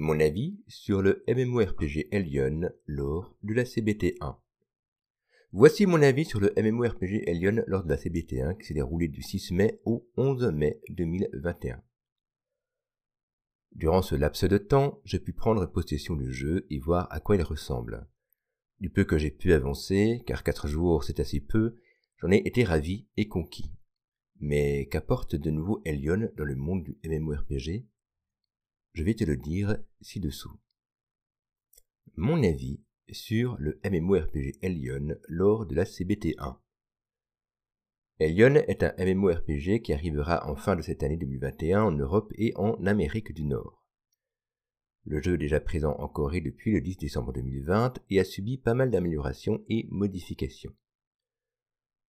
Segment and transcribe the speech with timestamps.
[0.00, 4.38] Mon avis sur le MMORPG Elion lors de la CBT1.
[5.52, 9.22] Voici mon avis sur le MMORPG Elion lors de la CBT1 qui s'est déroulée du
[9.22, 11.80] 6 mai au 11 mai 2021.
[13.76, 17.36] Durant ce laps de temps, j'ai pu prendre possession du jeu et voir à quoi
[17.36, 18.08] il ressemble.
[18.80, 21.76] Du peu que j'ai pu avancer, car 4 jours c'est assez peu,
[22.16, 23.70] j'en ai été ravi et conquis.
[24.40, 27.86] Mais qu'apporte de nouveau Elion dans le monde du MMORPG
[28.94, 30.56] je vais te le dire ci-dessous.
[32.16, 32.80] Mon avis
[33.10, 36.58] sur le MMORPG Elion lors de la CBT1.
[38.20, 42.52] Elion est un MMORPG qui arrivera en fin de cette année 2021 en Europe et
[42.56, 43.84] en Amérique du Nord.
[45.06, 48.58] Le jeu est déjà présent en Corée depuis le 10 décembre 2020 et a subi
[48.58, 50.74] pas mal d'améliorations et modifications.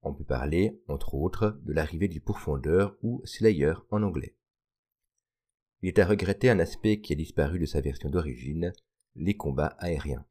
[0.04, 4.38] On peut parler, entre autres, de l'arrivée du pourfondeur ou Slayer en anglais.
[5.82, 8.74] Il est à regretter un aspect qui a disparu de sa version d'origine,
[9.16, 10.26] les combats aériens.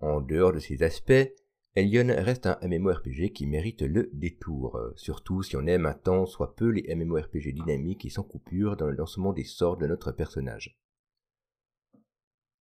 [0.00, 1.32] En dehors de ces aspects,
[1.74, 6.56] Elion reste un MMORPG qui mérite le détour, surtout si on aime un temps soit
[6.56, 10.76] peu les MMORPG dynamiques et sans coupure dans le lancement des sorts de notre personnage.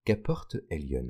[0.04, 1.08] Qu'apporte Elion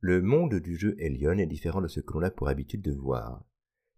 [0.00, 2.92] Le monde du jeu Elion est différent de ce que l'on a pour habitude de
[2.92, 3.44] voir.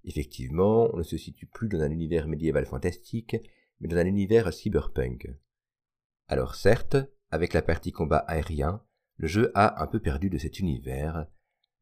[0.04, 3.36] Effectivement, on ne se situe plus dans un univers médiéval fantastique,
[3.80, 5.28] mais dans un univers cyberpunk.
[6.28, 6.97] Alors certes,
[7.30, 8.83] avec la partie combat aérien,
[9.17, 11.27] le jeu a un peu perdu de cet univers,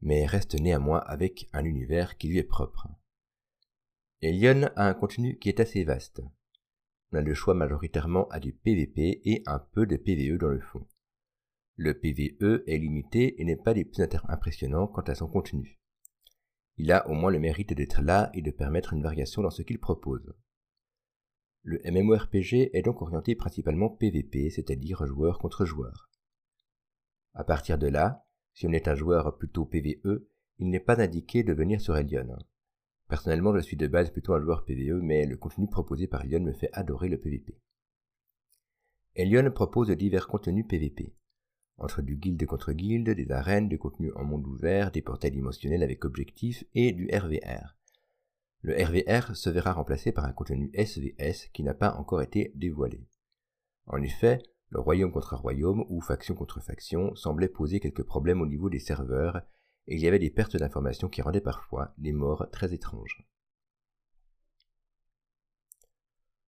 [0.00, 2.88] mais reste néanmoins avec un univers qui lui est propre.
[4.20, 6.22] Elion a un contenu qui est assez vaste.
[7.10, 10.60] On a le choix majoritairement à du PvP et un peu de PvE dans le
[10.60, 10.86] fond.
[11.76, 15.80] Le PvE est limité et n'est pas des plus impressionnants quant à son contenu.
[16.76, 19.62] Il a au moins le mérite d'être là et de permettre une variation dans ce
[19.62, 20.34] qu'il propose.
[21.64, 26.10] Le MMORPG est donc orienté principalement PVP, c'est-à-dire joueur contre joueur.
[27.34, 30.26] À partir de là, si on est un joueur plutôt PVE,
[30.58, 32.36] il n'est pas indiqué de venir sur Elion.
[33.08, 36.40] Personnellement, je suis de base plutôt un joueur PVE, mais le contenu proposé par Elion
[36.40, 37.56] me fait adorer le PVP.
[39.14, 41.14] Elion propose divers contenus PVP,
[41.76, 45.82] entre du guild contre guild, des arènes, du contenu en monde ouvert, des portails émotionnels
[45.82, 47.76] avec objectifs et du RVR,
[48.62, 53.04] le RVR se verra remplacé par un contenu SVS qui n'a pas encore été dévoilé.
[53.86, 54.40] En effet,
[54.70, 58.78] le royaume contre royaume ou faction contre faction semblait poser quelques problèmes au niveau des
[58.78, 59.42] serveurs
[59.88, 63.26] et il y avait des pertes d'informations qui rendaient parfois les morts très étranges.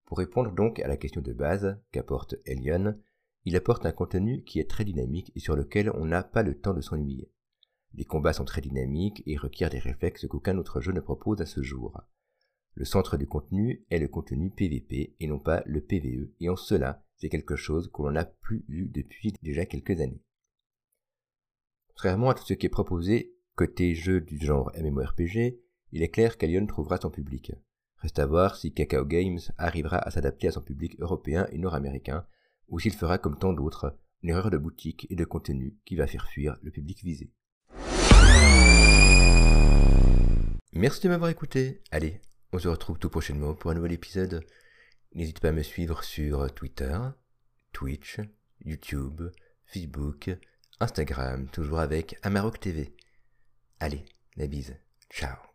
[0.04, 2.96] Pour répondre donc à la question de base qu'apporte Elion,
[3.44, 6.58] il apporte un contenu qui est très dynamique et sur lequel on n'a pas le
[6.58, 7.30] temps de s'ennuyer.
[7.96, 11.46] Les combats sont très dynamiques et requièrent des réflexes qu'aucun autre jeu ne propose à
[11.46, 12.00] ce jour.
[12.74, 16.56] Le centre du contenu est le contenu PVP et non pas le PVE, et en
[16.56, 20.22] cela, c'est quelque chose que l'on n'a plus vu depuis déjà quelques années.
[21.88, 25.60] Contrairement à tout ce qui est proposé côté jeu du genre MMORPG,
[25.92, 27.52] il est clair qu'Alion trouvera son public.
[27.98, 32.26] Reste à voir si Kakao Games arrivera à s'adapter à son public européen et nord-américain,
[32.66, 36.08] ou s'il fera comme tant d'autres, une erreur de boutique et de contenu qui va
[36.08, 37.32] faire fuir le public visé.
[40.72, 41.82] Merci de m'avoir écouté.
[41.90, 42.20] Allez,
[42.52, 44.44] on se retrouve tout prochainement pour un nouvel épisode.
[45.14, 46.98] N'hésite pas à me suivre sur Twitter,
[47.72, 48.20] Twitch,
[48.64, 49.22] YouTube,
[49.64, 50.30] Facebook,
[50.80, 52.94] Instagram, toujours avec Amarok TV.
[53.80, 54.04] Allez,
[54.36, 54.76] la bise.
[55.10, 55.53] Ciao.